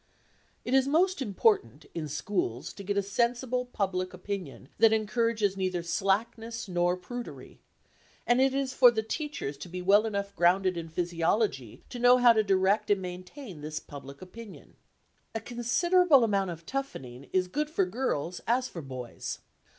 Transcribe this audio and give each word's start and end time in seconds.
It 0.65 0.73
is 0.73 0.87
most 0.87 1.21
important 1.21 1.85
in 1.93 2.07
schools 2.07 2.73
to 2.73 2.83
get 2.83 2.97
a 2.97 3.03
sensible 3.03 3.65
public 3.67 4.15
opinion 4.15 4.67
that 4.79 4.91
encourages 4.91 5.55
neither 5.55 5.83
slackness 5.83 6.67
nor 6.67 6.97
prudery, 6.97 7.59
and 8.25 8.41
it 8.41 8.51
is 8.55 8.73
for 8.73 8.89
the 8.89 9.03
teachers 9.03 9.57
to 9.57 9.69
be 9.69 9.79
well 9.79 10.07
enough 10.07 10.35
grounded 10.35 10.75
in 10.75 10.89
physiology 10.89 11.83
to 11.89 11.99
know 11.99 12.17
how 12.17 12.33
to 12.33 12.41
direct 12.41 12.89
and 12.89 12.99
maintain 12.99 13.61
this 13.61 13.79
public 13.79 14.23
opinion. 14.23 14.73
A 15.35 15.39
considerable 15.39 16.23
amount 16.23 16.49
of 16.49 16.65
toughening 16.65 17.29
is 17.31 17.47
good 17.47 17.69
for 17.69 17.85
girls 17.85 18.41
as 18.47 18.67
for 18.67 18.81
boys. 18.81 19.37